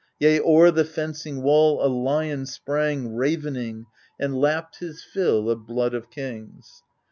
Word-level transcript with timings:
Yea, 0.19 0.39
o'er 0.39 0.71
the 0.71 0.83
fencing 0.83 1.43
wall 1.43 1.85
a 1.85 1.87
lion 1.87 2.47
sprang 2.47 3.13
Ravening, 3.13 3.85
and 4.19 4.35
lapped 4.35 4.79
his 4.79 5.03
fill 5.03 5.47
of 5.47 5.67
blood 5.67 5.93
of 5.93 6.09
kings. 6.09 6.81